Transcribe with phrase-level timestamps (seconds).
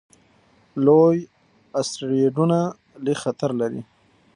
[0.85, 1.17] لوی
[1.79, 2.59] اسټروېډونه
[3.05, 3.81] لږ خطر لري.